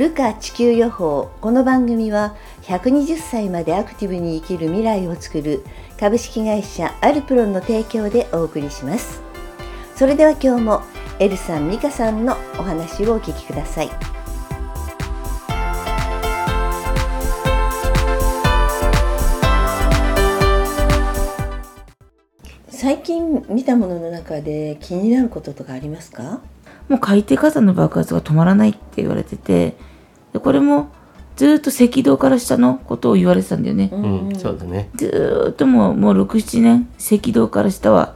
[0.00, 1.30] ルカ地球予報。
[1.42, 5.62] この番組は120歳までアクティブに生きる未来を作る
[5.98, 9.20] 株式会社アルプロンの提供でお送りします。
[9.94, 10.80] それでは今日も
[11.18, 13.90] エルさんミカさんのお話をお聞きください。
[22.70, 26.40] 最近見たものの中で気になることとかありますか？
[26.88, 29.76] もう海底火山の爆発が止まらないって言われてて
[30.32, 30.92] でこれも
[31.36, 33.90] ずっと赤道から下のことを言われてたんだよね。
[33.92, 34.90] うん、そうだね。
[34.94, 38.14] ずっともうもう67年赤道から下は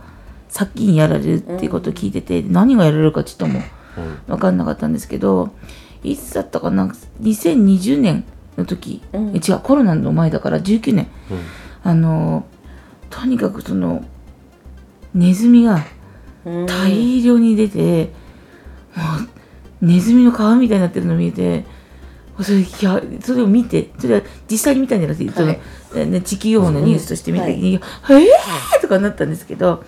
[0.48, 3.60] 殺菌やられるっていうことを聞いてて、うん、何がやられるかちょっとも
[4.26, 5.54] 分かんなかったんですけど
[6.02, 6.86] いつだったかな
[7.22, 8.24] ？2020年
[8.56, 11.08] の時、うん、違うコロナの前だから19年、
[11.82, 12.46] あの
[13.10, 14.04] とにかくその
[15.14, 15.84] ネズミが
[16.44, 18.24] 大量に出て。
[18.94, 19.02] も
[19.82, 21.64] うネズミの皮みたいになってるの見えて
[22.42, 22.64] それ
[23.20, 29.84] それを見てそれは実際に見たんじゃなくて、はい、そのね、地球予報のニュースとして見た時に「はい、えー!」とかなったんですけど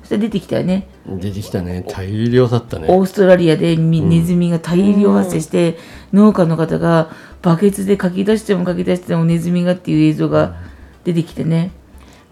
[0.00, 0.88] そしたら出てきたよね。
[1.06, 1.84] 出てきたね。
[1.86, 2.86] 大量だったね。
[2.88, 5.78] オーストラリアでネズミが大量発生して、
[6.12, 7.10] うん、農家の方が
[7.42, 10.56] バケツでかき出してもかき出してもネズミがっていう映像が
[11.04, 11.70] 出てきてね、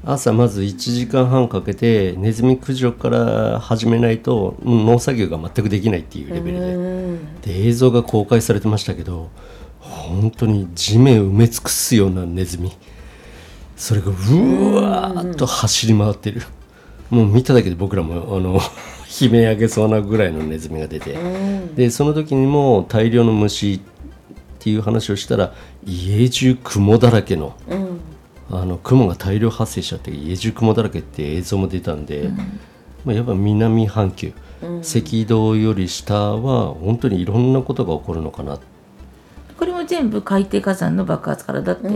[0.04, 6.60] 朝まず1時間半かけてネズミ駆除から始めないと農作業が全くできないっていうレベル
[7.42, 7.52] で。
[7.52, 9.30] で映像が公開されてましたけど
[10.08, 12.72] 本当に地面を埋め尽くすようなネズミ。
[13.76, 14.10] それがう
[14.74, 16.42] わーっと走り回ってる。
[17.10, 18.60] もう見ただけで僕らもあの
[19.20, 21.16] 悲鳴上げそうなぐらいのネズミが出て。
[21.76, 23.80] でその時にも大量の虫っ
[24.58, 25.54] ていう話をしたら
[25.86, 27.54] 家中雲だらけの。
[27.68, 28.00] うん。
[28.50, 32.36] あの雲が大量発生しちゃって家中雲だらけって映像も出たんで、うん、
[33.04, 34.32] まあ、やっぱ南半球、
[34.62, 38.58] うん、赤道より下は本当にいろんなことが起こるのかな
[39.58, 41.88] これも全部海底火山の爆発からだって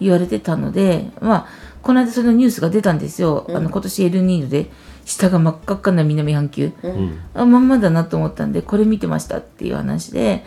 [0.00, 1.46] 言われてたので、うん、まあ
[1.82, 4.70] この間そのニュースが出たんですよ、あの今年エルニーニョで
[5.04, 10.44] 下が真っ赤っかな南半球、うん、あまんまだなと思ったんでこれ見てましたっていう話で、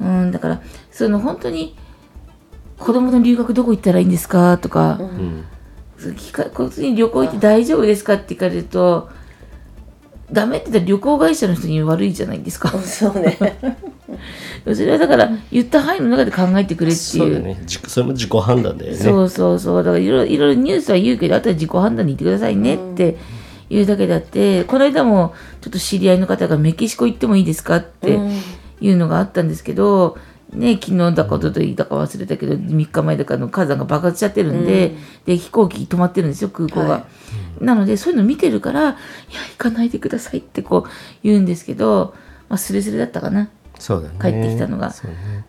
[0.00, 1.76] うん、だからその本当に
[2.78, 5.44] 子供の留学どこ行ったらいいんですかとか、うん、
[5.98, 9.10] 聞かこっちに旅行行って大丈夫ですかって聞かれると
[10.32, 12.70] ダメって言ったら旅行会社の人に悪いじゃないですか。
[12.82, 13.38] そうね。
[14.74, 16.98] それはだから言った範囲の中で考えてくれっていう。
[16.98, 17.62] そうね。
[17.66, 18.96] それも自己判断だよね。
[18.96, 19.84] そうそうそう。
[19.84, 23.16] だからいろいろニュースは言うけど、あとは自己判断に言ってくださいねって
[23.68, 28.18] 言うだけだって、この間もちょっと知り合いの方がメキシコ行ってもいいですかって
[28.80, 30.16] いうのがあったんですけど、
[30.54, 36.88] ね、昨日だかおとといだか忘れたけど、3日前だかの火山が爆発しちゃってるんで、うん、で、飛行機止まってるんですよ、空港が。
[36.88, 37.06] は
[37.60, 38.92] い、なので、そういうの見てるから、いや、
[39.50, 40.90] 行かないでくださいってこう
[41.22, 42.14] 言うんですけど、
[42.48, 43.48] まあ、スレスレだったかな。
[43.78, 44.14] そうだね。
[44.20, 44.88] 帰ってきたのが。
[44.88, 44.94] ね、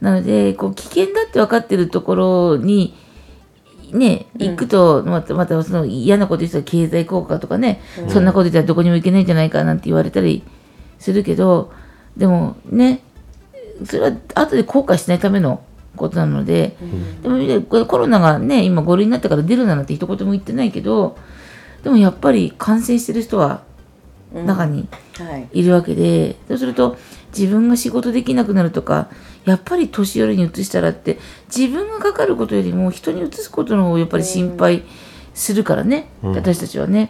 [0.01, 2.95] なので、こう、危険だって分かってるところに、
[3.91, 10.43] ね、行くと、また、またその嫌なこと言ったら経済効果とかね、うん、そんなこと言ったらどこにも行けないんじゃないかなんて言われたり
[10.99, 11.72] するけど、
[12.17, 13.01] でもね、
[13.83, 15.63] それは後で後悔しないための
[15.95, 16.77] ことなので、
[17.23, 21.17] うん、でもコロナがね今5類になってから出るなんて一言も言ってないけど
[21.83, 23.63] でもやっぱり感染してる人は
[24.33, 24.87] 中に
[25.53, 25.63] い。
[25.63, 26.97] るわけで、うんはい、そうすると
[27.37, 29.09] 自分が仕事できなくなるとか
[29.45, 31.19] やっぱり年寄りにうつしたらって
[31.55, 34.83] 自分がかかることよりも人にうつすことの方をやっぱり心配
[35.33, 37.09] するからね、うん、私たちはね、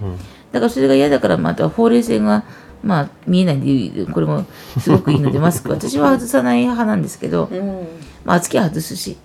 [0.52, 2.44] だからそれが嫌だからまた法令性が
[2.86, 4.46] まあ見えないんでこれも
[4.80, 5.72] すごくいいのでマスク。
[5.74, 7.88] 私は外さない派なんですけど、うん、
[8.24, 9.18] まあ暑は外すし。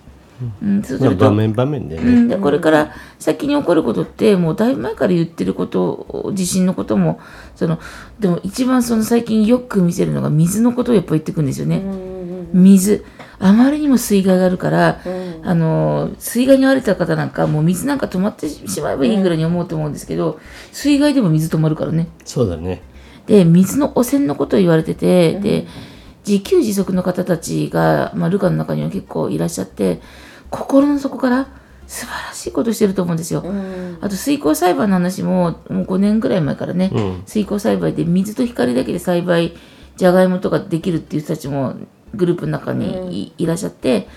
[0.63, 7.19] うん、そうすると場面場面でね、うん、でこれから先に起こることってもうだいぶ前から言ってること地震のことも
[7.55, 7.77] その
[8.19, 11.83] でも一番その最近よく見せるのが水のことをやっぱ言ってくんですよね、
[12.53, 13.05] 水。
[13.37, 20.39] あまりにも水害があるから、うん、あの水害に遭われた方なんかもう水なんか止まってしまえばいいぐらいに思うと思うんですけど、
[20.71, 22.07] 水害でも水止まるからね。
[22.25, 22.81] そうだね
[23.31, 25.65] で水の汚染のことを言われてて、で
[26.27, 30.01] 自給自足の方たちが、まあ、ルカの中には結構いらっしゃって
[30.49, 31.47] 心の底から
[31.87, 33.39] 素晴らしいことしてると思うんですよ。
[33.39, 39.53] うん、あと水耕栽培の話ももう5年ぐらい前からね、うん、水耕栽培で水と光だけで栽培
[39.95, 41.75] じゃがいもとかできるっていう人たちも
[42.13, 44.09] グループの中にい,、らっしゃって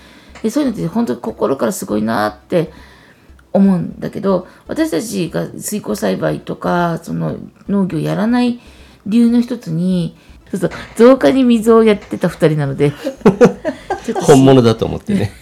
[0.43, 2.73] でそういうのって本当に心からすごいなって
[3.53, 7.37] 思うんだけど私たちが水耕栽培とかその
[7.69, 8.59] 農業やらない
[9.05, 10.17] 理由の一つに
[10.51, 12.93] そうそう増加に水をやってた2人なので
[14.21, 15.31] 本物だと思ってね。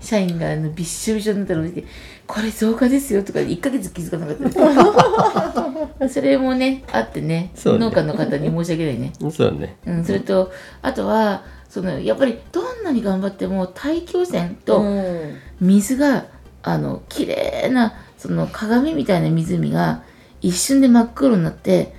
[0.00, 1.84] 社員があのびっしょびしょになったのを見て
[2.26, 6.08] 「これ増加ですよ」とか1ヶ月気づかなかった。
[6.08, 9.12] それもねあってね、ね、農家の方に申し訳ないね。
[9.30, 10.50] そうね、うん、それと
[10.82, 14.84] あとはそのやっぱりどんなに頑張っても大気汚染と
[15.60, 16.26] 水が
[16.62, 20.02] あの綺麗なその鏡みたいな湖が
[20.40, 21.94] 一瞬で真っ黒になって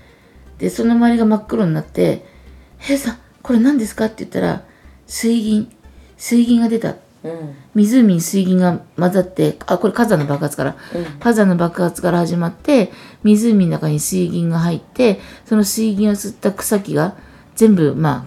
[0.57, 2.25] でその周りが真っ黒になって
[2.79, 4.63] 「平さんこれ何ですか?」って言ったら
[5.07, 5.71] 「水銀。
[6.17, 12.91] 水銀が出た」うん、湖に水銀が混ざってあこれ火山の爆発から、うん、火山の爆発から始まって
[13.23, 17.15] 湖の中に水銀が入ってその水銀を吸った草木が
[17.55, 18.25] 全部ま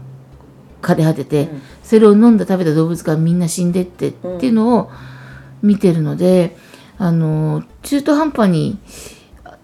[0.82, 4.90] あ枯れ果てて、うん、それを飲んだ食べた動物がみんな死んでってっていうのを
[5.62, 6.56] 見てるので、
[6.98, 8.78] あの中途半端に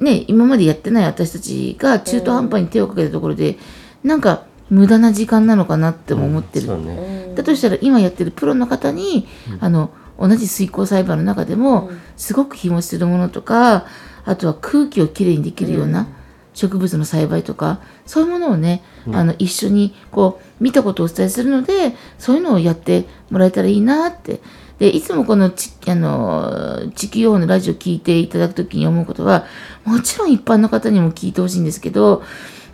[0.02, 3.58] ね今までやってない私たちが中途半端に手をかけたところで、
[4.04, 13.86] うん、なんか無駄な時間なのかなっても思ってる、うんね、だとしたら今やってるプロの方に、うん、あの同じ水耕栽培の中でも、すごく日持ちするものとか
[14.24, 16.06] あとは空気をきれいにできるような
[16.54, 18.82] 植物の栽培とかそういうものをね、
[19.12, 24.40] あの一緒にこう見たことをお伝えするのでそういうのをやってもらえたらいいなって
[24.82, 29.46] でいつもこのちあの地球用のラジオ聞いていただくときに思うことは
[29.84, 32.24] もちろん一般の方にも聞いてほしいんですけど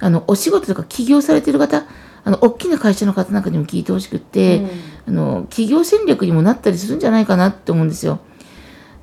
[0.00, 1.84] あのお仕事とか起業されてる方
[2.24, 4.68] あの大きな会社の方なんかにも聞いてほしくって、うん、
[5.08, 8.20] あの企業戦略にもなったりするんじゃないかなって思うんですよ。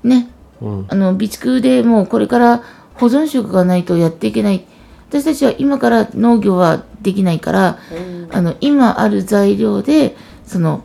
[0.04, 0.28] ね、
[0.60, 2.63] うん、あの備蓄でもうこれから
[2.96, 4.66] 保存食がないとやっていけない。
[5.10, 10.18] 私たちは今から農業はできないから、うん、あの今ある材料で
[10.48, 10.84] その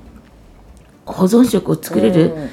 [1.13, 2.51] 保存食を作れる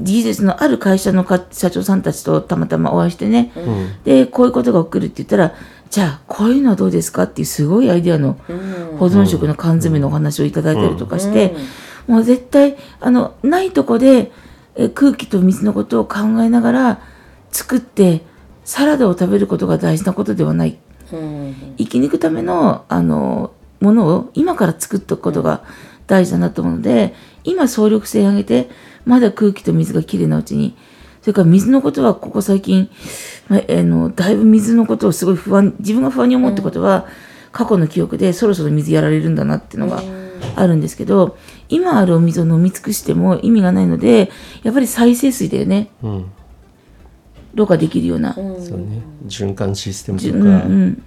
[0.00, 5.54] 技術のある会社の社長さんたちとたまたまお会いしてね、うん、でこういうことが起きるって言ったら
[5.90, 8.34] じゃあこういうのはどうですかっていうすごいアイデアの
[8.98, 11.54] 保存食の缶詰のお話をいただいたりとかして、
[12.08, 14.32] もう絶対あのないとこで
[14.76, 17.00] え空気と水のことを考えながら
[17.52, 18.22] 作って
[18.64, 20.78] サラダを食べることが大事なことではない、
[21.10, 25.62] 生き抜くためのあのものを今から作っておくことが
[26.06, 27.14] 大事だなと思うので
[27.44, 28.70] 今総力性上げて
[29.04, 30.76] まだ空気と水がきれいなうちに
[31.24, 32.90] それから水のことはここ最近、
[33.48, 37.06] まあ、あのだいぶ水のことをすごい不安自分が不安に思ったことは、
[37.50, 40.02] 過去の記憶でそろそろ水やられるんだなっていうのが
[40.54, 41.38] あるんですけど、
[41.70, 44.30] 今あるお水を飲み尽くしても意味がないので
[44.64, 46.30] やっぱり再生水だよね、うん、
[47.54, 49.00] ろ過できるような、そうね。
[49.26, 51.02] 循環システムとか、うんうん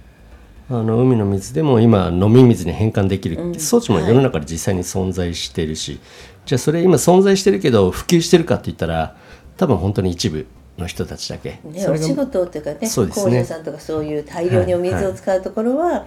[0.70, 5.98] あの海の水でも今飲み水に変換できる装置も世の中で実際に存在してるし、
[6.44, 9.16] じゃあそれ今存在してるけど普及してるかって言ったら
[9.56, 12.88] 多分本当に一部の人たちだけ、ね、お仕事っていうかねね。
[12.88, 15.96] 工場さんとかそういう大量にお水を使うところは、はい。
[15.96, 16.06] はい、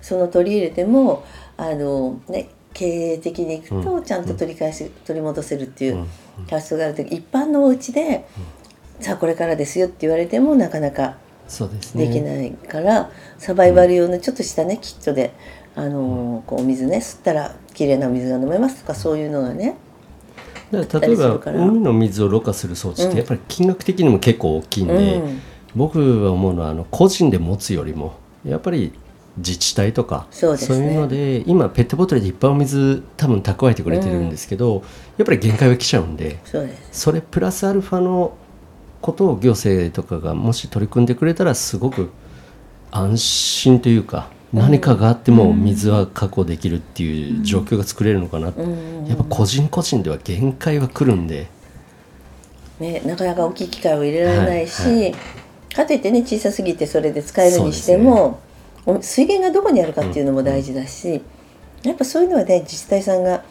[0.00, 1.24] その取り入れても
[1.56, 6.06] あの、ね、経営的にいくとちゃんと取り返し、うん、取り戻せるっていう
[6.50, 8.26] 発想があると一般のお家で、
[8.98, 11.16] うん、さあこれからですよって言われてもなかなか
[11.94, 15.32] できないから、ね、サバイバル用のちょっとしたねキットで
[15.74, 19.76] あのこうお水ね吸ったら綺麗な水が飲めますとかそういうのがね
[20.72, 25.40] 例えば海の水をろ過する装置ってやっぱり金額的にも結構大きいんで、うん、
[25.74, 28.14] 僕は思うのはあの個人で持つよりも
[28.44, 28.92] やっぱり
[29.38, 36.38] 自治体とかそう、ね,、いうので今ペットボトルでいっぱいお水多分蓄えてくれてるんですけど、うん、やっぱり限界は来ちゃうんで
[36.92, 38.36] それプラスアルファの
[39.00, 42.10] ことを行政とかがもし取り組んでくれたらすごく
[42.90, 51.48] 安心というか何かがあっても水は確保できるっていう状況が作れるのかな、やっぱ個人個人では限界は来るんで、
[52.80, 55.14] ね、なかなか大きい機械を入れられないし、はいはい、
[55.74, 58.40] かといってね小さすぎてそれで使えるにしても、
[58.86, 61.20] ね、水源がどこにあるかっていうのも大事だし、
[61.82, 63.44] やっぱそういうのはね自治体さんが、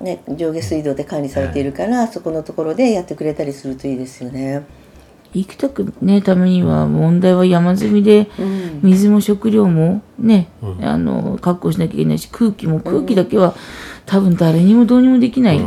[0.00, 4.64] ね、上下水道で管理されているから、はい、そこのところでやってくれたりするといいですよね。
[5.34, 8.28] 生きてくねためには問題は山積みで、
[8.82, 13.54] 水も食料もね、うん、あの確保しなきゃいけないし空気も空気だけは、
[14.06, 15.60] 多分誰にもどうにもできない、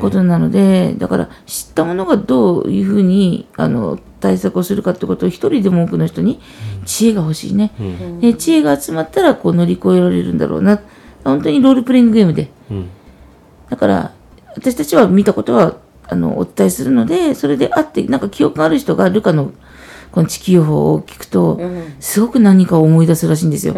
[0.00, 6.40] ことなのでだから知ったものがどういうふうにあの対策をするかってことを一人でも多くの人に
[6.86, 10.80] 知恵が欲しいね、うん、で知恵が集まったらこう乗り越えられるんだろうな。
[11.24, 12.90] 本当にロールプレイングゲームで、うん、
[13.70, 14.12] だから
[14.56, 15.76] 私たちは見たことは
[16.12, 19.52] あのお伝えするのでそれであってなんか記憶がある人がルカの
[20.10, 21.58] この地球法を聞くと、
[21.98, 23.74] すごく何かを思い出すらしいんですよ。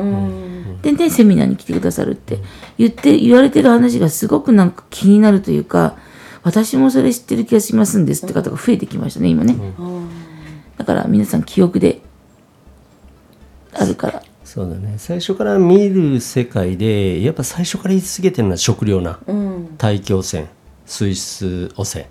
[0.83, 2.38] でねセミナーに来てくださるって。
[2.76, 5.97] 言って言われてる話がすごくなんか気になるというか
[6.43, 9.55] 私もそれ知ってる気がしますんですって方が増えてきましたね今ね、
[10.76, 12.00] だから皆さん記憶で
[13.73, 14.23] あるから。
[14.45, 14.97] そうだね。
[14.99, 19.19] 最初から見る世界でやっぱ最初から言い続けてるのは食料な、
[19.79, 20.49] 大気汚染
[20.85, 22.07] 水質汚染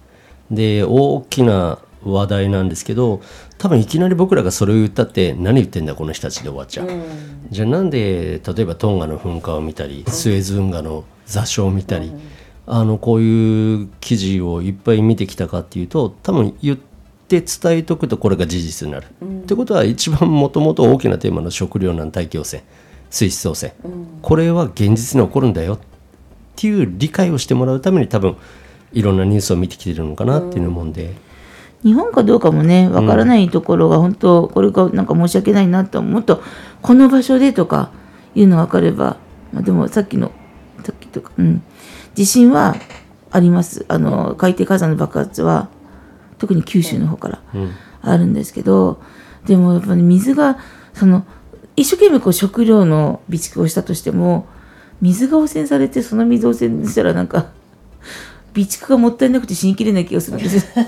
[0.51, 3.21] で大きな話題なんですけど
[3.57, 7.03] 多分いきなり僕らがそれを言ったって何言ってんだこの人たちで終わっちゃう、うん、
[7.49, 12.21] じゃあなんで例えばトンガの噴火を見たりスエズ運河の座礁を見たり、うん、
[12.65, 19.07] あのこういう記事をいっぱい見てきたかっていうと多分言って伝えとくとこれが事実になる。
[19.21, 22.63] うん、ってことは一番もともと大きなテーマの食糧難大気汚染
[23.09, 23.75] 水質汚染、
[24.23, 25.79] これは現実に起こるんだよっ
[26.55, 28.37] ていう理解をしてもらうために多分
[28.93, 31.13] いろんなニュースを見てきてるのかなっていうのもんで。
[31.83, 36.41] 日本かどうかもねわからないところが本当これがなんか申し訳ないなともっと
[36.81, 37.91] この場所でとか
[38.35, 39.17] いうの分かれば、
[39.51, 40.31] まあ、でもさっきの
[40.85, 41.61] さっきとか、うん、
[42.15, 42.75] 地震は
[43.31, 43.85] あります。
[43.89, 45.67] あの海底火山の爆発は
[46.37, 47.41] 特に九州の方から
[48.01, 49.01] あるんですけど、
[49.41, 50.57] うん、でもやっぱり水が
[50.93, 51.25] その
[51.75, 54.47] 一生懸命こう食料の備蓄をしたとしても
[55.01, 57.51] 水が汚染されてその水を汚染したらなんか
[58.53, 60.61] 備蓄がもったいなくて死にきれない気がするんですよ。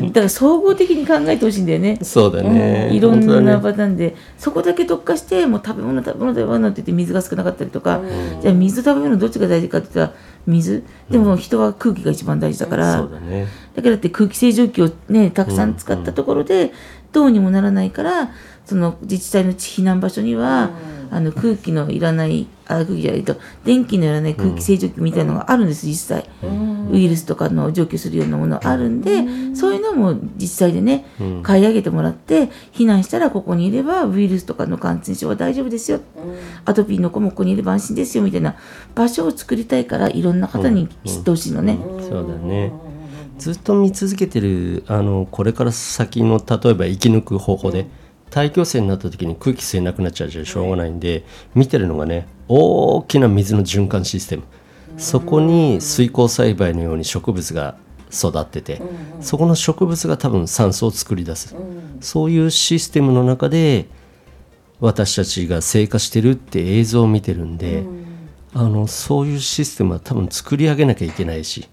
[0.00, 1.98] だから総合的に考えてほしいんだよね。
[2.02, 10.84] そうだね、うん、いろんなパターンで、ね、そこだけ特化してもう食べ物食べ物食べ物って言って水が少なかったりとか、うん、じゃあ水と食べ物どっちが大事かって言ったら水。
[11.10, 16.72] でも人は空気が一番大事だから、うん、だね、だからって空気清浄機をねたくさん使ったところで
[17.12, 18.30] どうにもならないから
[18.70, 20.70] その自治体の避難場所には、
[21.10, 23.34] あの空気のいらないあ空気じゃないと
[23.64, 26.30] 電気のいらない空気清浄機みたいなのがあるんです実際、
[26.92, 29.24] ウイルスとかの除去するようなものあるんで、
[29.56, 31.04] そういうのも実際でね、
[31.42, 35.98] 買い上げてもらって避難したらここにいればウイルスとかの感染症は大丈夫ですよ、
[36.64, 38.54] アトピーの子もここにいれば安心ですよみたいな
[38.94, 41.76] 場所を作りたいからいろんな方に知ってほしいのね。
[42.08, 42.72] そうだね。
[43.36, 47.88] ずっと見続けてるあのこれから先の例えば生き抜く方法で、
[48.30, 54.44] 大気汚染になった時に空気吸えなくなっちゃうじゃしょうがないんで見てるのがね大きな水の循環システム。
[54.96, 57.76] そこに水耕栽培のように植物が
[58.12, 58.82] 育ってて
[59.20, 61.54] そこの植物が多分酸素を作り出す。
[62.00, 63.86] そういうシステムの中で
[64.80, 67.84] 私たちが生活してるって映像を見てるんで
[68.54, 71.68] あのそういうシステムは多分作り上げなきゃいけないし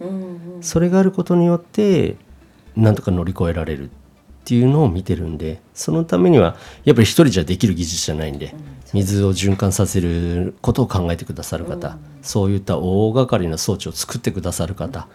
[0.62, 2.18] それがあることによって
[2.76, 3.90] なんとか乗り越えられる
[4.48, 8.56] っていうのを見てるんでそのためにはやっぱり一人じゃできる技術じゃないんで
[8.94, 15.10] 水を循環させることを考えてくださる方そういった大掛かりな装置を作ってくださる方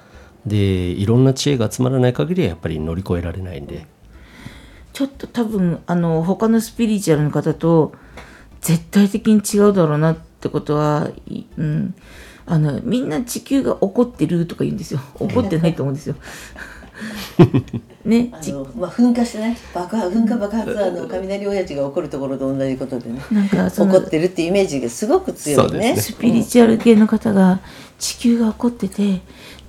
[0.45, 3.87] でいろんな知恵が集まらない限りはやっぱり乗り越えられないんで。
[4.93, 7.95] ちょっと多分あの他のスピリチュアルの方と
[8.61, 11.11] 絶対的に違うだろうなってことは、
[11.57, 11.95] うん、
[12.45, 15.01] あのみんな地球が怒ってるとか言うんですよ。
[15.19, 16.17] 怒ってないと思うんですよ。
[18.05, 27.61] ね、あのまあ、噴火してね爆発噴火爆発はあの雷親父が起こるところと同じことでねなんか起こってるっていうイメージがすごく強いね、ね、スピリチュアル系の方が
[28.01, 29.21] 地球が起こってて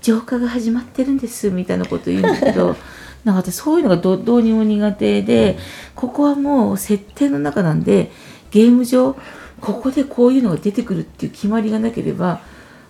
[0.01, 2.75] 浄化が始まってるんですみたいなこと言うんですけど
[3.23, 5.57] なんか私そういうのがどどうにも苦手で
[5.95, 8.11] ここはもう設定の中なんで
[8.49, 9.15] ゲーム上
[9.61, 12.41] ここでこういうのが出てくるっていう決まりがなければ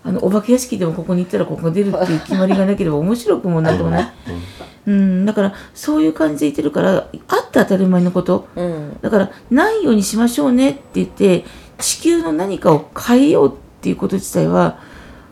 [0.06, 4.14] あのお化け屋敷でもここに行ったらここが出るっていう決まりがなければ面白くもなんともない、
[4.88, 7.20] うん、だからそういう感じで言ってるからあって
[7.54, 11.46] 当たり前のこと、うん、だからないようにしましょうねって言って
[11.78, 14.80] 地球の何かを変えようっていうこと自体は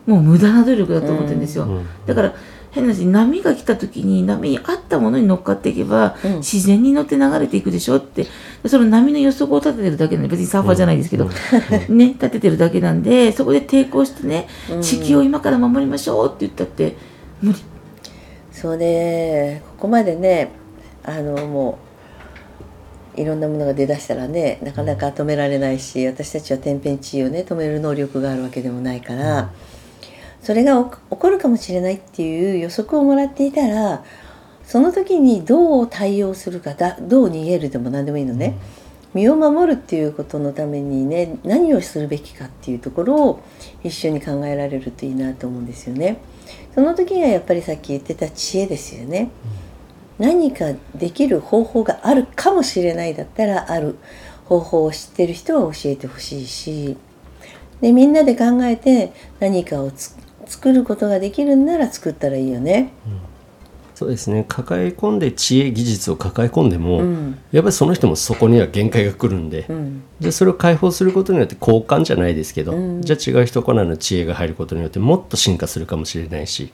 [0.05, 1.67] もう無駄な努力だと思ってるんですよ、
[2.07, 2.33] だから
[2.71, 8.27] 変な話波が来た時に波に合ったものに乗っかっていけば、うん、自然に乗って流れていくでしょって。
[8.67, 11.27] その波の予測を立ててるだけなんで別にサーファーじゃないですけど、
[11.89, 14.47] うん、 ね立ててるだけなんでそこで抵抗してね、
[14.81, 16.95] 地球を今から守りましょうって言ったって
[17.41, 17.59] 無理。
[18.51, 19.63] そうね。
[19.77, 20.51] ここまでね
[21.03, 21.79] あのも
[23.17, 29.51] ういろんなものが出だしたらねなかなか止められないし私たちは天変地異をね止める能力があるわけでもないから。
[30.41, 34.03] それが起こるかもしれないっていう予測をもらっていたら
[34.65, 38.57] その時にどう対応するかだどう逃げるでも何でもいいのね、
[39.13, 43.43] 身を守るっていうことのためにね何をするべきかっていうところを
[43.83, 46.17] 一緒に考えられるといいなと思うんですよね。
[46.73, 49.29] その時にはやっぱりさっき言ってた知恵ですよね。
[50.17, 53.97] 何かできる方法があるかもしれないだったらある
[54.45, 56.95] 方法を知ってる人は教えてほしいし
[57.81, 59.91] でみんなで考えて何かを
[60.47, 62.93] 作ることができるんなら作ったらいいよね。
[63.07, 63.19] うん、
[63.95, 76.71] そうですね抱え込んで知恵技術を抱え込んでも、うんやっぱりその人もそこには限界が来るんで、うんじゃあそれを解放することによって交換じゃないですけど、うんじゃあ違う人からの知恵が入ることによってもっと進化するかもしれないし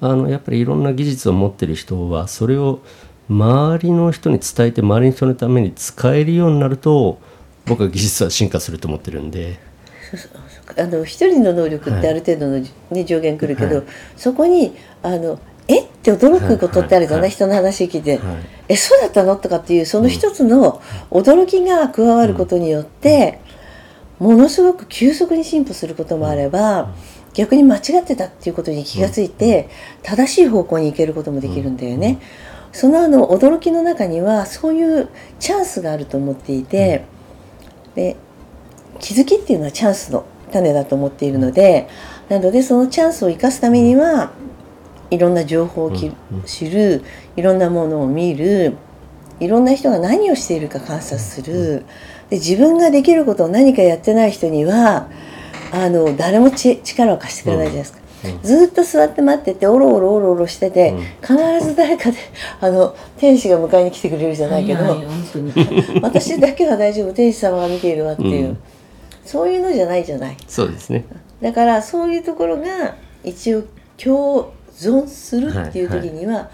[0.00, 2.80] あのやっぱりいろんな技術を持ってる人はそれを
[3.28, 7.20] 周りの人に伝えて周りの人のために使えるようになると
[7.66, 9.67] 僕は技術は進化すると思ってるんで。
[10.76, 12.60] あの一人の能力ってある程度の、
[12.90, 13.82] ね、上限くるけど、
[14.16, 15.38] そこにあの
[15.68, 15.82] え？
[15.82, 17.30] って驚くことってあるじゃない、はい。
[17.30, 18.20] 人の話聞いて、はい。
[18.68, 19.36] えそうだったの？
[19.36, 23.40] とかっていうその一つの驚きが加わることによって、
[24.18, 26.94] ものすごく急速に進歩することもあれば、
[27.34, 29.68] 逆に間違ってたっていうことに気がついて、
[30.02, 32.18] 正しい方向に行けることもできるんだよね。
[32.72, 37.04] そのあの驚きの中にはそういうチャンスがあると思っていて、
[37.94, 38.16] で
[39.00, 41.88] 気づきっていうのはチャンスの種だと思っているので
[42.28, 44.32] なのでそのチャンスを生かすためには
[45.10, 45.92] いろんな情報を
[46.44, 47.02] 知る
[47.36, 48.76] いろんなものを見る
[49.40, 51.84] いろんな人が何をしているか観察する。
[52.28, 55.08] で自分ができることを何かやってない人には
[55.72, 57.98] あの誰もち力を貸してくれないじゃないですか。
[58.24, 58.42] うん。
[58.42, 61.00] ずっと座って待ってておろおろおろおろしてて、うん。
[61.22, 62.18] 必ず誰かで
[62.60, 64.84] あの天使が迎えに来てくれるじゃないけど、
[66.02, 68.58] 私だけは大丈夫天使様が見ているわっていう、うん
[69.28, 70.36] そういうのじゃないじゃない。
[70.48, 71.04] そうですね。
[71.42, 73.64] だからそういうところが一応
[74.02, 76.48] 共存するっていう時には、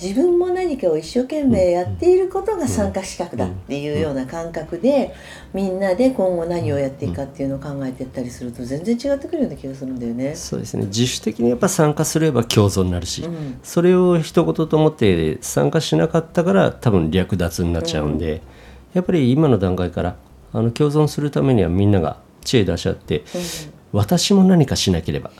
[0.00, 5.12] 自分も何かを一生懸命やっていることが参加資格だっていうような感覚で
[5.52, 10.36] みんなで今後何をやっていくかっていうのを考えていったりすると全然違ってくるような気がするんだよね。
[10.36, 10.86] そうですね。
[10.86, 13.58] 自主的にやっぱ参加すれば共存になるし、うん。
[13.62, 18.40] それを一言と思って参加しなかったから多分略奪になっちゃうんで、
[18.94, 20.16] やっぱり今の段階から
[20.52, 23.24] あの共存するためにはみんなが知恵出し合って、
[23.92, 25.30] 私も何かしなければ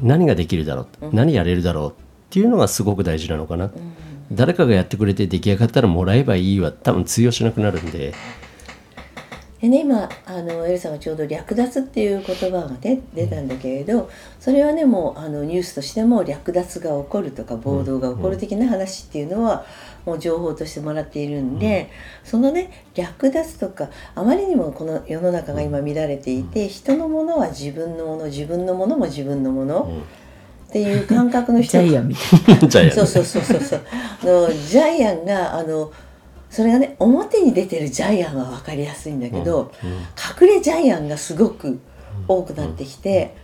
[0.00, 1.94] 何ができるだろう、何やれるだろうっ
[2.30, 3.70] ていうのがすごく大事なのかな、
[4.32, 8.14] 誰かがやってくれて出来上がったらもらえばいいは多分通用しなくなるんで
[9.64, 19.64] でね今あのエルさんがちょうど略奪っていう言葉がね出たんだけれどそれはねもうあのニュースとしても略奪が起こるとか暴動が起こる的な話っていうのは
[20.04, 21.90] もう情報としてもらっているんで、
[22.24, 30.02] そのね略奪とかあまりにもこの世の中が今乱れていて人のものは自分のもの自分のものも自分のもの
[30.68, 33.80] っていう感覚の人ジャイアンみたいじゃあやそうそうそうそうそう。
[33.90, 35.90] あのジャイアンがあの
[36.54, 39.72] それがね表に出てるジャイアンは分かりやすいんだけど、
[40.40, 41.80] 隠れジャイアンがすごく
[42.28, 43.36] 多くなってきて、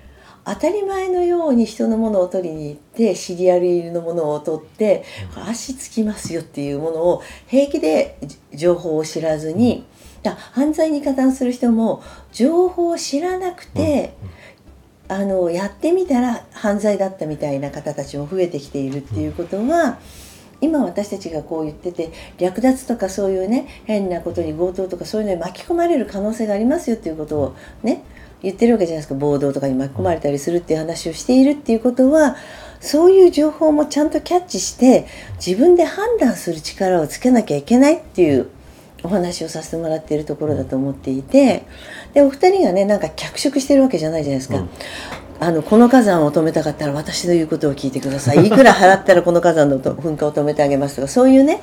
[0.44, 9.84] 当たり前のように人のものを取りに行ってシリアル入りのものを取って、足つきますよっていうものを平気でじ情報を知らずに、
[10.22, 14.14] だ犯罪に加担する人も情報を知らなくて、
[15.08, 19.98] あのやってみたら犯罪だったみたいな方たちも増えてきているっていうことは、
[20.60, 28.02] 今私たちがこう言ってて略奪とかそういうね変なことに強盗とかそういうのに巻き込まれる可能性がありますよっていうことをね
[28.42, 32.36] 言ってるわけじゃないですか暴動とかに巻き込まれたりするっていう話をしているっていうことは
[32.80, 35.06] そういう情報もちゃんとキャッチして
[35.44, 38.48] 自分で判断する力をつけなきゃいけないっていう
[39.02, 41.64] お話をさせてもらっているところだと思っていて
[42.12, 44.58] でお二人がねなんか脚色してるわけじゃないじゃないですか。
[44.58, 44.70] うん
[45.42, 48.44] あのこの火山を止めたかったら私の言うことを聞いてください。
[48.48, 51.62] いくら払ったらこの火山のと噴火を止めてあげますとかそういうね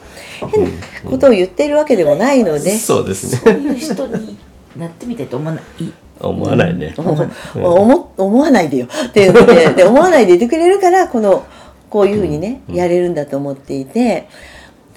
[0.52, 0.70] 変な
[1.10, 4.38] ことを言っているわけでもないので、そうですそうねいう人に
[4.76, 5.86] なってみたいと思わない？
[6.20, 8.88] 思わないね、思思思わないでよ。
[9.06, 11.44] っていうのでで思わないでいてくれるからこの
[11.92, 14.28] こういうふうにねやれるんだと思っていて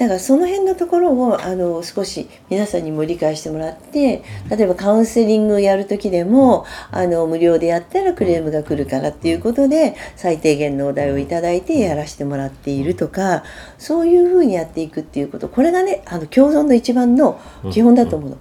[0.00, 13.44] だからその辺のところをあの少し皆さんにも理解してもらって例えばカウンセリングをやる時でもあの無料でやったらクレームが来るからっていうことで最低限のお題をいただいてやらせてもらっているとか
[13.76, 15.50] そういうふうにやっていくっていうこと。
[15.50, 17.38] これがねあの共存の一番の
[17.70, 18.38] 基本だと思うの。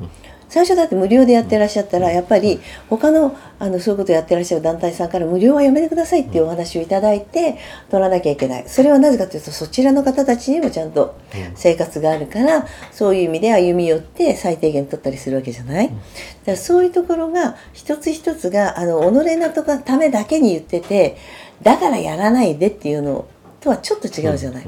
[0.50, 2.60] 最初だって無料でやってらっしゃったらやっぱり
[2.90, 7.58] 他のあのそういうことをやってらっしゃる団体さんから無料はやめてくださいっていうお話をいただいて
[7.90, 8.64] 取らなきゃいけない。
[8.68, 11.16] それはなぜかというとそちらの方たちにもちゃんと
[11.56, 16.00] 生活があるからそういう意味で歩み寄って最低限取ったりするわけじゃない、だか
[16.48, 21.18] らそういうところが一つ一つがあの己のとかためだけに言ってて
[21.62, 23.28] だからやらないでっていうの
[23.60, 24.68] とはちょっと違うじゃない？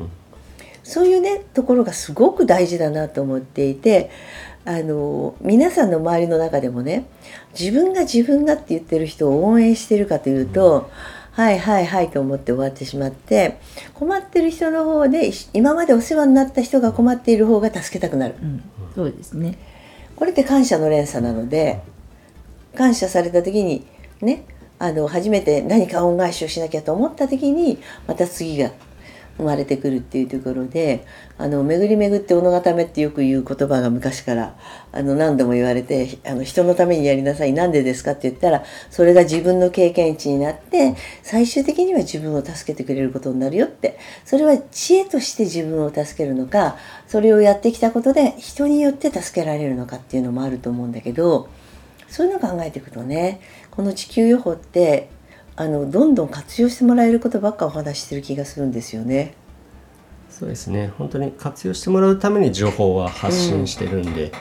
[0.83, 4.09] そういうねところがすごく大事だなと思っていて
[4.63, 7.05] あの皆さんの周りの中でもね
[7.59, 10.89] 自分が自分がって言ってる人を応援してるかというと、
[11.31, 13.57] はいはいはいと思って終わってしまって
[13.93, 18.35] 困ってる人の方でい今までお世話になった人が困っている方が助けたくなる。
[18.41, 19.57] うん、そうですね。
[20.15, 21.81] これって感謝の連鎖なので
[22.75, 23.87] 感謝された時に
[24.21, 24.43] ね
[24.77, 28.71] あの初めて何か恩返しをしなきゃと思った時にまた次が
[29.37, 31.05] 生まれてくるっていうところで
[31.37, 34.55] あの巡り巡って己がためってよく言う言葉が昔から
[34.91, 51.49] あの何度も言われてあの人のためにやりなさいなんでですかって言ったらそれが自分の経験値になって最終的には自分を助けてくれることになるよってそれは知恵として自分を助けるのかそれをやってきたことで人によって助けられるのかっていうのもあると思うんだけど
[52.07, 53.41] そういうのを考えていくとね
[53.71, 55.09] この地球予報って
[55.61, 59.35] あのどんどん活用してもらえることばっかお話してる気がするんですよね。
[60.31, 60.91] そうですね。
[60.97, 64.31] 本当に活用してもらうために情報は発信してるんで、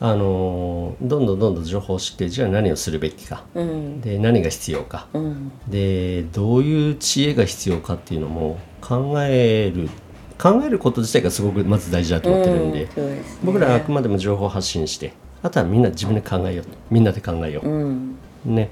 [0.00, 9.88] うん、あのどんどんどんどん情報を知ってじゃあ何をするべきか、うん、で何が必要か、うん、でどういう知恵が必要かっていうのも考える
[10.36, 18.70] 考えること自体がすごくまず大事だと思ってるんででね、僕らはあくまでも情報発信してあとはみんな自分で考えようみんなで考えよう、ね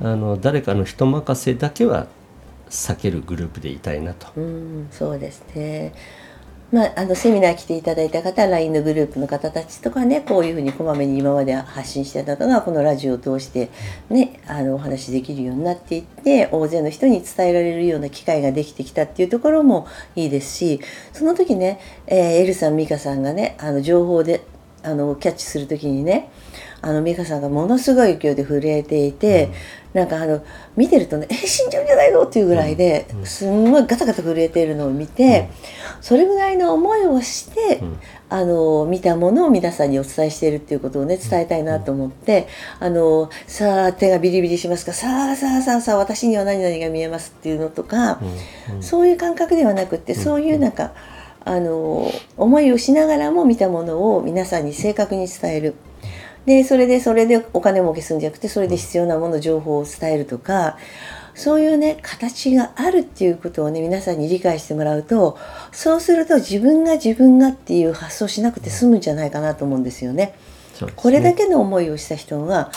[0.00, 2.06] あの誰かの人任せだけは
[2.70, 4.28] 避けるグループでいたいなと。
[4.36, 5.92] うんそうですね
[6.70, 13.70] まあ、あのセミナー来ていただいた方 LINE のグループの方たちとかねこういうふうにこまめに今まで発信してたのがこのラジオを通して、
[14.10, 20.80] ね、あのお話しできるようになっていって大勢の人に伝えられるような機会ができてきたっていうところもいいですし
[21.14, 24.44] その時ね、えー、エルさん美香さんがねあの情報で
[24.82, 26.30] あのキャッチする時にね
[26.80, 29.50] あの美香さんがものすごい勢いで震えていて、
[29.94, 30.44] うん、なんかあの
[30.76, 35.48] 見てるとね「え死んじゃうんじゃないの?」っていうぐらいですんごいガタガタ震えているのを見て、
[35.96, 37.98] うん、それぐらいの思いをして、うん、
[38.30, 42.46] あの見たものを皆さんにお伝えしているっていうことをね伝えたいなと思って
[42.78, 44.92] 「あのさあ手がビリビリしますか？
[44.92, 48.20] さあさあさあさあ私には何々が見えます」っていうのとか、
[48.80, 50.92] そういう感覚ではなくってそういうなんか。
[51.44, 55.74] あの思いをしながらも見たものを皆さんに正確に伝える
[56.48, 60.78] でそれでそれでお金儲けするんじゃなくてそれで必要なもの情報を伝えるとか
[61.34, 65.36] そういうね形があるっていうことをね皆さんに理解してもらうと
[65.72, 70.34] そうすると自分が自分がっていう発想しなくて済むんじゃないかなと思うんですよね。
[70.80, 70.92] ね。
[70.96, 72.72] これだけの思いをした人が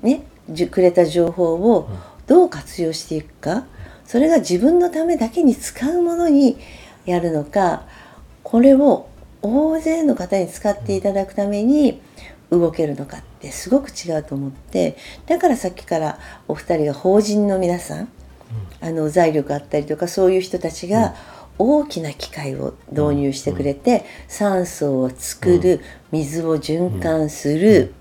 [0.00, 0.22] ね
[0.70, 1.88] くれた情報を
[2.28, 3.64] どう活用していくか
[4.06, 6.56] それが自分のためだけに使うものに
[7.04, 7.82] やるのか
[8.44, 9.08] これを
[9.42, 12.00] 大勢の方に使っていただくために
[12.50, 18.08] 動けるのかってすごく違うと思ってだからさっきからお二人が法人の皆さん、
[18.80, 21.14] あの財力あったりとかそういう人たちが
[21.58, 25.80] 大きな機械を導入してくれて、酸素を作る
[26.12, 27.92] 水を循環する、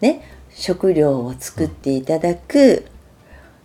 [0.00, 2.86] ね、食料を作っていただく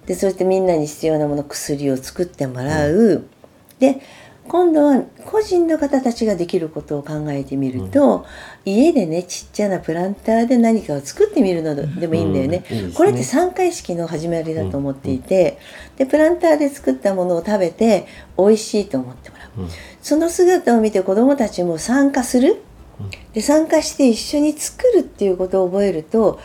[0.05, 3.25] でそしてみんなに必要なもの薬を作ってもらう。
[3.79, 4.01] で
[4.47, 8.23] 今度は個人の方たちができることを考えてみると、うん、
[8.67, 12.65] 家でねちっちゃなプランターで何かを作ってみるのでもいいんだよね。
[12.69, 12.77] うん。
[12.77, 15.57] いいね、これって3回式の始まりだと思っていて、
[15.95, 19.49] でプランターで作ったものを食べて美味しいと思ってもらう、
[20.01, 22.57] その姿を見て子どもたちも参加する。
[23.33, 26.39] で参加して一緒に作るっていうことを覚えると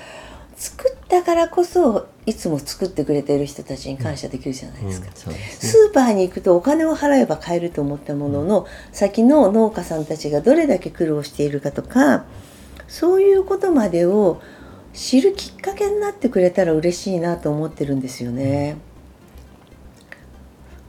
[0.55, 12.25] 作ったからこそいつも作ってくれている人たちに感謝できるじゃないですか、うんうんすね、スーパーに行くとお金を払えば買えると思ったものの、先の農家さんたちがどれだけ苦労しているかとか
[12.87, 14.41] そういうことまでを
[14.93, 18.77] 知るきっかけになってくれたら嬉しいなと思ってるんですよね。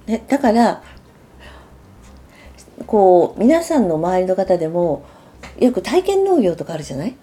[0.06, 0.84] ねだから
[2.86, 5.06] こう皆さんの周りの方でも
[5.58, 7.16] よく体験農業とかあるじゃない？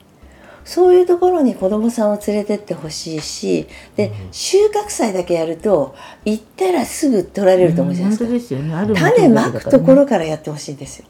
[0.64, 5.94] そういうところに子供さんを連れてってほしいしで、収穫祭だけやると
[6.24, 11.06] 行ったらすぐ取られると思うじゃないですか、ね、種まくところからやってほしいんですよ。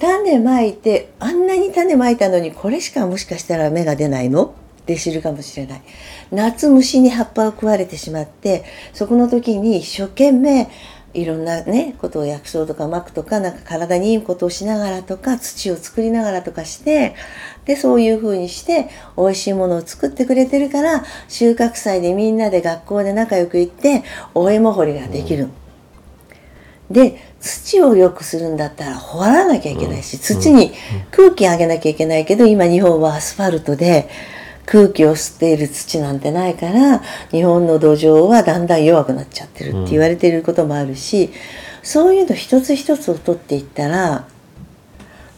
[0.00, 4.54] 種まいてあんなに種まいたのにこれしかもしかしたら芽が出ないの？
[4.82, 5.82] って知るかもしれない。
[6.30, 10.68] 夏虫に葉っぱを食われてしまってそこの時に一生懸命
[11.14, 17.14] いろんなねことを薬草とかまくとかなんか体にいいことをしながらとか土を作りながらとかして
[17.64, 24.02] でそういうふうにして美味しいものを作ってくれてるから収穫祭でみんなで学校で仲良く行って
[24.34, 25.48] お芋掘りができる。
[26.90, 30.72] で土を良くするんだったら掘らなきゃいけないし土に
[31.10, 34.08] 空気あげなきゃいけないけど今日本はアスファルトで
[34.66, 41.30] 空気を吸っている土なんてないから日本の土壌はだんだん弱くなっちゃってるって言われていることもあるし、
[41.82, 44.26] そういうの一つ一つを取っていったら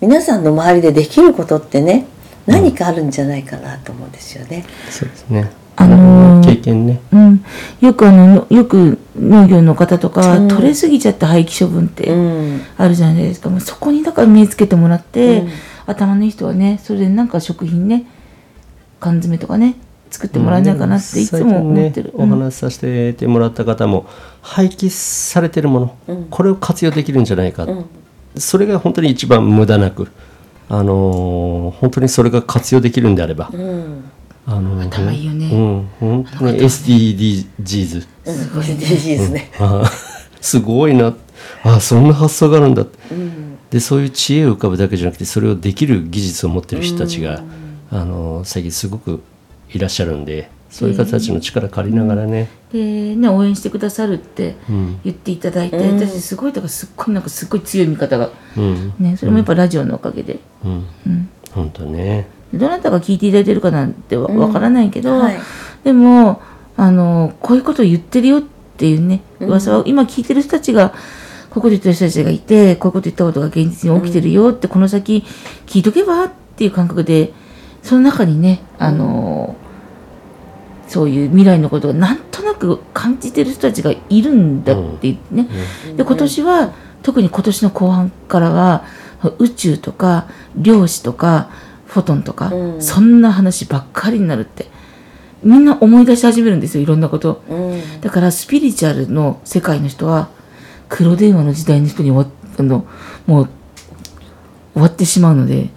[0.00, 2.06] 皆さんの周りでできることってね
[2.46, 4.64] 何かあるんじゃないかなと思うんですよね。
[4.88, 5.50] そうですね。
[5.78, 7.44] あのー、経験ね、うん、
[7.82, 12.10] よくあのよく農業の方とか、うん、取れすぎちゃった廃棄処分って
[12.78, 15.50] あるじゃないですか、うん、そこにだから目つけてもらって、うん、
[15.84, 18.06] 頭のいい人はねそれでなんか食品ね
[19.00, 19.76] 缶詰とかね
[20.11, 24.06] 作ってもらえないかなっていつも思ってる、ね、お話しさせてもらった方も、
[24.40, 27.85] 廃棄されてるもの、うん、これを活用できるんじゃないか、うん、
[28.37, 30.09] それが本当に一番無駄なく、
[30.68, 34.04] あのー、本当にそれが活用できるんであれば、うん、
[34.46, 39.50] あのー、頭いいよね、うん、本当に SDGs すごい SDGs ね、
[40.40, 41.14] すごいな。
[41.62, 47.42] あそんな発想があるんだ、うん、でそういう知恵を浮かぶだけじゃなくてそれをできる技術を持ってる人たちが、
[47.90, 49.22] あの最近すごく
[49.70, 54.57] いらっしゃるんでそういう方たちの力借りながらね,、でね応援してくださるって
[55.05, 60.87] 言っていただいて、うん、私すごいだからすっごいなんかすっごい強い味方が、うん、ね、それもやっぱラジオのおかげで、うん。
[61.07, 62.29] うん、本当ね。
[62.53, 65.38] どなたが聞いていただいてるかなんてわわからないけど、はい、
[65.85, 66.42] でも
[66.77, 68.42] あのこういうことを言ってるよっ
[68.77, 70.94] ていうね噂は、今聞いてる人たちが
[71.51, 75.25] ここで言ってる人たちがいてこういうこと言ったことが現実に起きてるよって、この先
[75.66, 77.33] 聞いとけばっていう感覚で
[77.87, 79.57] その中にねあの
[80.88, 85.49] そういう未来のことがなんとなく感じてる人たちがいるんだってね、
[85.87, 88.85] うん、で今年は特に今年の後半からは
[89.38, 91.49] 宇宙とか量子とか
[91.87, 94.66] フォトンとか、うん、そんな話ばっかりになるって
[95.44, 100.29] みんな思い出し始めるんですよいろんなこと、うん、だからスピリチュアルの世界の人は
[100.88, 102.27] 黒電話の時代の人にわ
[102.59, 102.85] あの
[103.27, 103.49] もう
[104.72, 105.70] 終わってしまうので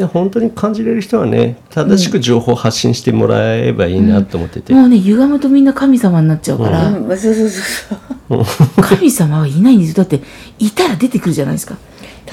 [0.00, 7.94] で本当に感じれる人はね正しく情報を発信してもらえばいいなと思ってて、うん、もうね歪むとみんな神様になっちゃうから、うん、そうそうそ
[8.36, 8.44] う
[8.82, 9.94] 神様はいないんですよ。
[9.96, 10.20] だって
[10.58, 11.76] いたら出てくるじゃないですか。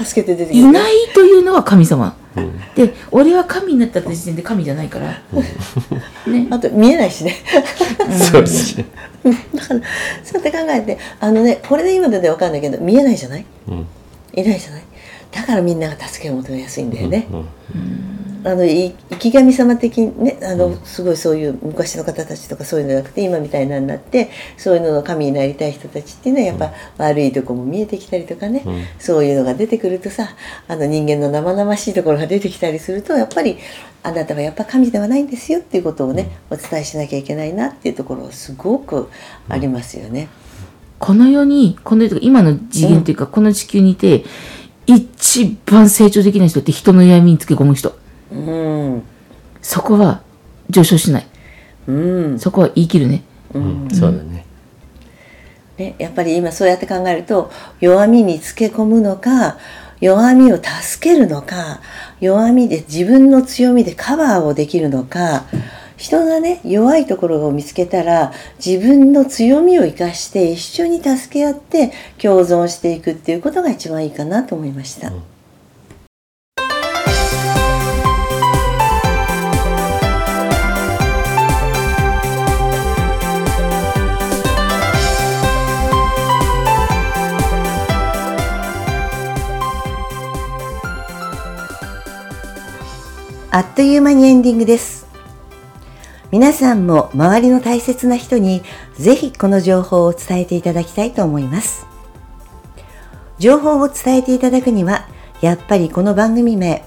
[0.02, 0.60] 助けて出てくる。
[0.60, 5.20] いないというのは神様、うん、で俺は神になった時点で神じゃないから、
[6.30, 7.34] ね、あと見えないしね。
[8.30, 8.86] そうですね。
[9.54, 9.80] だから
[10.22, 13.44] そうやって考えてあのねこれで今で分かんないけど見えないじゃない、
[14.34, 14.82] いないじゃない？
[15.30, 17.26] だからみんなが助けを求めやすいんだよね。
[18.44, 30.30] あの生き神様的にねあのすごいそういう昔の方たちとかそういうのじゃなくて今みたいなになってそういうのの神になりたい人たちっていうのはやっぱ悪いとこも見えてきたりとかね、うん、そういうのが出てくるとさ
[30.68, 33.58] あの人間の生々しいところが出てきたりするとやっぱり
[34.04, 39.10] あなたはやっぱ神ではないんですよっていうことをねお伝えしなきゃいけないなっていうところすごく
[39.48, 40.28] ありますよね。
[40.98, 44.24] この世にこの世今の次元というか、うん、この地球にいて
[44.88, 47.96] 一番成長できない人って人の闇につけ込む人。
[48.32, 49.02] うん、
[49.60, 50.22] そこは
[50.70, 51.26] 上昇しない。
[51.86, 53.22] うん、そこは言い切るね。
[53.52, 54.46] うん、そうだね。
[55.76, 59.58] ね、やっぱり今そうやって考えると弱みにつけ込むのか
[60.00, 61.80] 弱みを助けるのか
[62.18, 65.44] 弱みで自分の強みでカバーをできるのか、
[65.98, 68.32] 人がね弱いところを見つけたら
[68.64, 75.08] 自分の強みを生かして一緒に助け合って共存していくっていうことが一番いいかなと思いました。
[75.08, 75.22] うん
[93.50, 94.97] あっという間にエンディングです。
[96.30, 98.62] 皆さんも周りの大切な人に
[98.98, 101.86] ぜひこの情報を伝えていただきたいと思います。
[103.38, 105.08] 情報を伝えていただくには、
[105.40, 106.84] やっぱりこの番組名、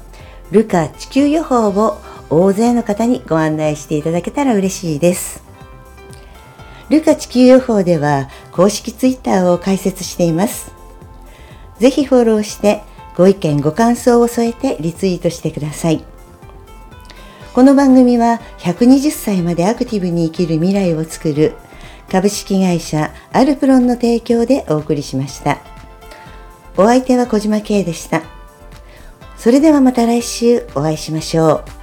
[0.51, 1.97] ルカ地球予報を
[2.29, 5.43] 大勢の方にご案内していただけたら嬉しいです。
[6.89, 10.71] ルカ地球予報では公式ツイッターを開設しています。
[11.79, 12.83] ぜひフォローして
[13.17, 16.10] ご意見ご感想を添えてリツイートしてください。
[17.53, 21.53] この番組は120歳までアクティブに生きる未来をつくる
[22.09, 25.59] 株式会社アルプロンの提供でお送りしました。
[26.77, 28.21] お相手は小島慶でした。
[29.35, 31.80] それではまた来週お会いしましょう。